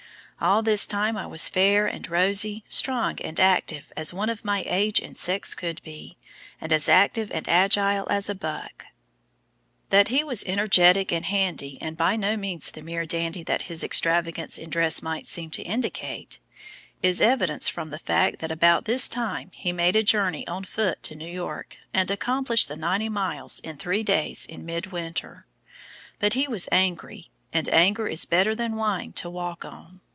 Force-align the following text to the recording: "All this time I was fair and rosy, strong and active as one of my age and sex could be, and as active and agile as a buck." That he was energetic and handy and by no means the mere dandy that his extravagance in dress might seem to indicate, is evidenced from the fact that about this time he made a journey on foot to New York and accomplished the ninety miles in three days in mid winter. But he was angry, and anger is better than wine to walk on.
"All 0.43 0.63
this 0.63 0.87
time 0.87 1.17
I 1.17 1.27
was 1.27 1.47
fair 1.47 1.85
and 1.85 2.09
rosy, 2.09 2.63
strong 2.67 3.21
and 3.21 3.39
active 3.39 3.93
as 3.95 4.11
one 4.11 4.27
of 4.27 4.43
my 4.43 4.63
age 4.65 4.99
and 4.99 5.15
sex 5.15 5.53
could 5.53 5.79
be, 5.83 6.17
and 6.59 6.73
as 6.73 6.89
active 6.89 7.29
and 7.31 7.47
agile 7.47 8.07
as 8.09 8.27
a 8.27 8.33
buck." 8.33 8.85
That 9.91 10.07
he 10.07 10.23
was 10.23 10.43
energetic 10.45 11.11
and 11.11 11.25
handy 11.25 11.77
and 11.79 11.95
by 11.95 12.15
no 12.15 12.35
means 12.37 12.71
the 12.71 12.81
mere 12.81 13.05
dandy 13.05 13.43
that 13.43 13.61
his 13.69 13.83
extravagance 13.83 14.57
in 14.57 14.71
dress 14.71 15.03
might 15.03 15.27
seem 15.27 15.51
to 15.51 15.61
indicate, 15.61 16.39
is 17.03 17.21
evidenced 17.21 17.71
from 17.71 17.91
the 17.91 17.99
fact 17.99 18.39
that 18.39 18.51
about 18.51 18.85
this 18.85 19.07
time 19.07 19.51
he 19.53 19.71
made 19.71 19.95
a 19.95 20.01
journey 20.01 20.47
on 20.47 20.63
foot 20.63 21.03
to 21.03 21.13
New 21.13 21.31
York 21.31 21.77
and 21.93 22.09
accomplished 22.09 22.67
the 22.67 22.75
ninety 22.75 23.09
miles 23.09 23.59
in 23.59 23.77
three 23.77 24.01
days 24.01 24.47
in 24.47 24.65
mid 24.65 24.87
winter. 24.87 25.45
But 26.17 26.33
he 26.33 26.47
was 26.47 26.67
angry, 26.71 27.29
and 27.53 27.69
anger 27.69 28.07
is 28.07 28.25
better 28.25 28.55
than 28.55 28.75
wine 28.75 29.13
to 29.13 29.29
walk 29.29 29.63
on. 29.63 30.01